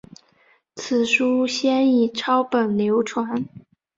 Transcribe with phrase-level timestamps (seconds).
[0.73, 3.45] 此书先以抄本流传。